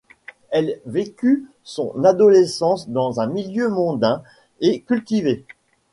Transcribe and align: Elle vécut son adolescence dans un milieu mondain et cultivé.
Elle 0.49 0.79
vécut 0.87 1.45
son 1.63 2.03
adolescence 2.03 2.89
dans 2.89 3.19
un 3.19 3.27
milieu 3.27 3.69
mondain 3.69 4.23
et 4.59 4.81
cultivé. 4.81 5.45